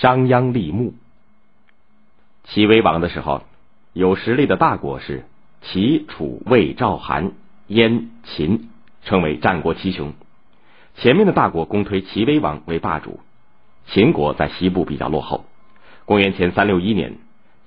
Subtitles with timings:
[0.00, 0.94] 商鞅立木。
[2.44, 3.42] 齐威王的时候，
[3.92, 5.24] 有实力的大国是
[5.62, 7.32] 齐、楚、魏、赵、韩、
[7.68, 8.68] 燕、秦，
[9.04, 10.12] 称为战国七雄。
[10.96, 13.20] 前面的大国公推齐威王为霸主，
[13.86, 15.44] 秦国在西部比较落后。
[16.04, 17.18] 公元前三六一年，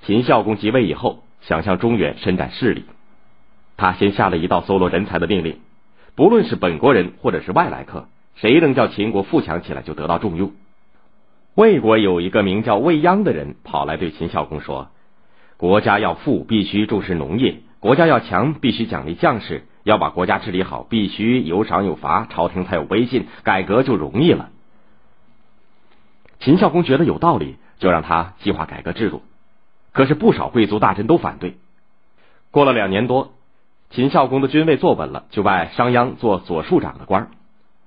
[0.03, 2.83] 秦孝公即位以后，想向中原伸展势力，
[3.77, 5.59] 他先下了一道搜罗人才的命令，
[6.15, 10.51] 不论是本国人或者是外来客，谁能叫秦国富强起来，就得到重用。
[11.57, 14.89] 魏国有一个名叫魏鞅的人，跑来对秦孝公说
[15.57, 24.49] ：“国家要富，必须重视农业；国家要强，必须奖励将士；要把国家治理好，必须有赏有罚，朝廷才有威信，改革就容易了。”
[26.39, 29.23] 秦孝公觉得有道理，就让他计划改革制度。
[29.93, 31.57] 可是不少贵族大臣都反对。
[32.51, 33.33] 过了两年多，
[33.89, 37.31] 秦孝公的军位坐稳了，就拜商鞅做左庶长的官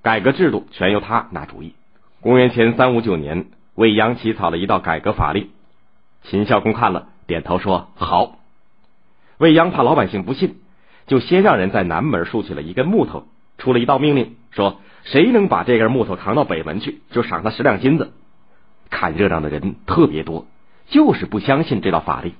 [0.01, 1.73] 改革制度全由他拿主意。
[2.19, 3.45] 公元前三五九年。
[3.75, 5.49] 魏鞅起草了一道改革法令，
[6.23, 8.37] 秦孝公看了，点头说好。
[9.37, 10.57] 魏鞅怕老百姓不信，
[11.07, 13.25] 就先让人在南门竖起了一根木头，
[13.57, 18.13] 出了一道命令，说谁能把这根木头扛到北门去，就赏他十两金子。
[18.89, 20.45] 看热闹的人特别多，
[20.87, 22.33] 就是不相信这道法令。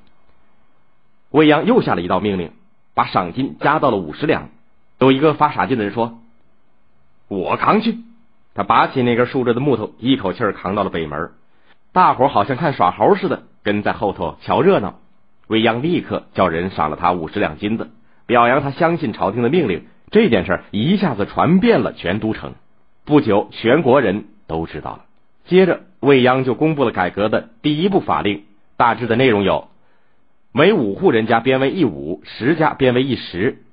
[1.30, 2.52] 魏鞅又下了一道命令，
[2.94, 4.50] 把赏金加到了五十两。
[5.00, 6.20] 有一个发傻劲的人说
[7.30, 7.98] ：“我扛去。”
[8.54, 11.32] 他拔起那根竖着的木头，一口气儿扛到了北门。
[11.94, 15.00] 大伙好像看耍猴似的，跟在后头瞧热闹。
[15.48, 17.90] 未央立刻叫人赏了他五十两金子，
[18.26, 19.86] 表扬他相信朝廷的命令。
[20.10, 22.54] 这件事一下子传遍了全都城，
[23.06, 25.06] 不久全国人都知道了。
[25.46, 28.44] 接着，未央就公布了改革的第一部法令，
[28.76, 29.70] 大致的内容有：
[30.52, 33.64] 每五户人家编为一五，十家编为一十，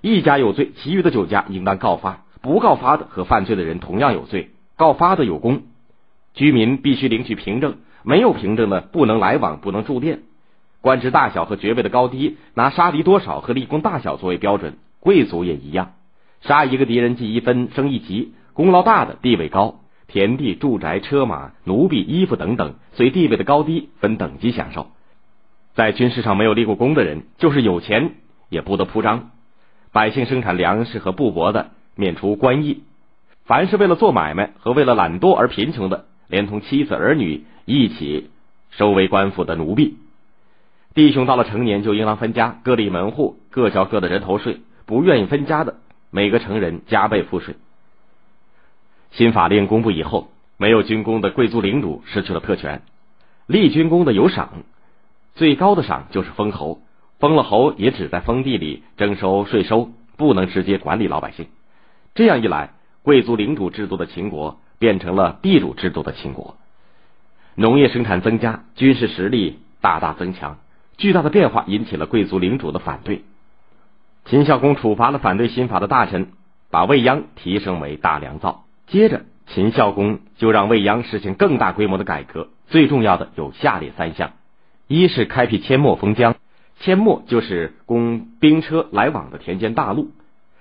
[0.00, 2.22] 一家有罪，其余的九家应当告发。
[2.40, 5.62] 不告发的和犯罪的人同样有罪，告发的有功。
[6.34, 10.20] 居民必须领取凭证，没有凭证的不能来往，不能住店。
[10.80, 14.78] 官职大小和爵位的高低，拿杀敌多少和立功大小作为标准。
[15.00, 15.94] 贵族也一样，
[16.40, 18.34] 杀一个敌人记一分，升一级。
[18.52, 24.88] 功劳大的地位高，田地、住宅、车马、奴婢、衣服等等，随地位的高低分等级享受。
[25.74, 28.14] 在军事上没有立过功的人，就是有钱
[28.48, 29.30] 也不得铺张。
[29.92, 31.70] 百姓生产粮食和布帛的。
[31.98, 32.84] 免除官役，
[33.44, 38.30] 凡是为了做买卖和为了懒惰而贫穷的，连同妻子儿女一起
[38.70, 39.96] 收为官府的奴婢。
[40.94, 44.60] 弟兄到了成年就应当分家，各立门户，各交各的人头税。
[44.86, 45.74] 不愿意分家的，
[46.12, 47.56] 每个成人加倍赋税。
[49.10, 52.82] 新法令公布以后，没有军功的贵族领主失去了特权，
[53.48, 54.62] 立军功的有赏，
[55.34, 56.80] 最高的赏就是封侯。
[57.18, 61.48] 封了侯也只在封地里征收税收，不能直接管理老百姓。
[62.18, 62.70] 这样一来，
[63.04, 66.56] 贵族领主制度的秦国变成了地主制度的秦国，
[67.54, 70.58] 农业生产增加，军事实力大大增强。
[70.96, 73.22] 巨大的变化引起了贵族领主的反对。
[74.24, 76.32] 秦孝公处罚了反对新法的大臣，
[76.72, 78.64] 把未央提升为大良造。
[78.88, 82.48] 接着，秦孝公就让未央实行更大规模的改革。
[82.66, 84.32] 最重要的有下列三项：
[84.88, 86.34] 一是开辟阡陌封疆，
[86.82, 90.10] 阡陌就是供兵车来往的田间大路。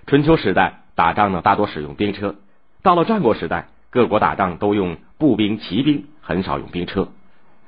[0.05, 0.83] 春秋时代。
[0.97, 2.33] 打仗呢，大多使用兵车。
[2.81, 7.09] 到了战国时代，各国打仗都用步兵、骑兵，很少用兵车。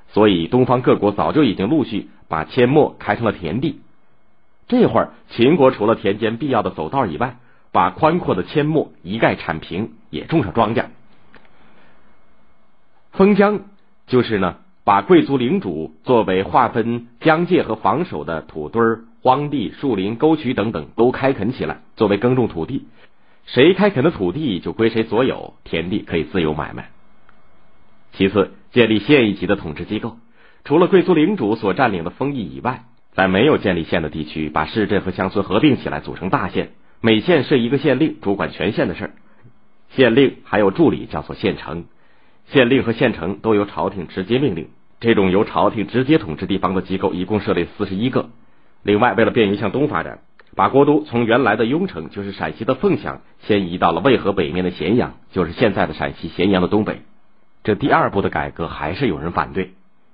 [0.07, 3.81] 所以，东方各国早就已经陆续把阡陌开成了田地。
[4.67, 7.35] 这会儿，秦国除了田间必要的走道以外，
[7.71, 10.85] 把宽阔的阡陌一概铲平，也种上庄稼。
[13.11, 13.61] 封疆
[14.07, 18.81] 就是呢，把贵族领主作为划分疆界和防守的土堆、
[19.21, 22.87] 荒地、树林、沟渠等等都开垦起来，作为耕种土地。
[23.53, 26.91] 谁开垦的土地就归谁所有，田地可以自由买卖。
[28.13, 30.17] 其次，建立县一级的统治机构，
[30.63, 36.73] 除了贵族领主所占领的封邑以外，在没有建立县的地区，把市镇和乡村合并起来，组成大县。
[37.01, 39.11] 每县设一个县令，主管全县的事儿。
[39.89, 41.85] 县令还有助理，叫做县丞。
[42.45, 44.67] 县令和县丞都由朝廷直接命令。
[44.99, 48.29] 这种由朝廷直接统治地方的机构，一共设立四十一个。
[48.83, 50.19] 另外，为了便于向东发展。
[50.55, 57.01] 把国都从原来的雍城，就是陕西的凤翔，先移到了渭河北面的咸阳，就是现在的陕西咸阳的东北。
[57.63, 59.73] 这第二步的改革还是有人反对。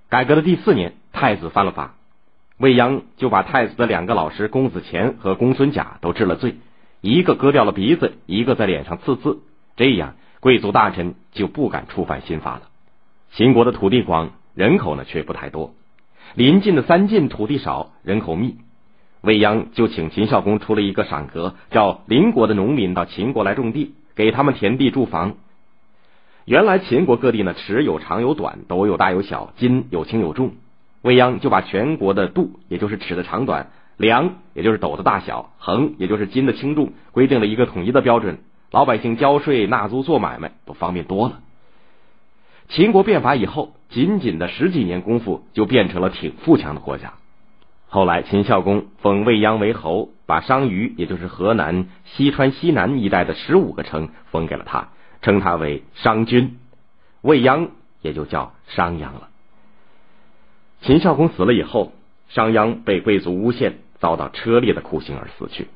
[0.10, 1.96] 改革的第四年，太子犯了法，
[2.58, 6.58] 未央就把太子的两个老师公子虔和公孙贾都治了罪，
[7.02, 9.40] 一个割掉了鼻子，一个在脸上刺字。
[9.76, 12.62] 这样，贵族大臣就不敢触犯新法了。
[13.32, 15.74] 秦国的土地广，人口呢却不太多，
[16.36, 18.58] 临近的三晋土地少，人口密。
[19.26, 25.34] 未央就请秦孝公出了一个赏格，叫邻国的农民到秦国来种地，给他们田地住房。
[26.46, 30.54] 原来秦国各地呢，尺有长有短，斗有大有小，斤有轻有重。
[31.02, 38.38] 未央就把全国的度，也就是尺的长短，量，也就是斗的大小，衡，也就是斤的轻重，规定了一个统一的标准，
[38.70, 41.40] 老百姓交税纳租做买卖都方便多了。
[42.70, 47.14] 秦国变法以后，仅仅的十几年功夫，就变成了挺富强的国家。
[47.88, 54.90] 后来，秦孝公封未央为侯，把商於，也就是河南、西川西南一带的十五个城封给了他，
[55.22, 56.58] 称他为商君，
[57.22, 57.70] 未央
[58.02, 59.30] 也就叫商鞅了。
[60.82, 61.94] 秦孝公死了以后，
[62.28, 65.68] 商鞅被贵族诬陷，遭到车裂的酷刑而死去。